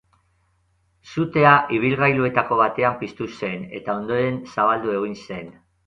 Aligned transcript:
Sutea 1.09 1.51
ibilgailuetako 1.79 2.59
batean 2.63 2.99
piztu 3.05 3.31
zen, 3.37 3.71
eta 3.83 3.99
ondoren 4.03 4.45
zabaldu 4.57 4.99
egin 5.01 5.19
zen. 5.27 5.59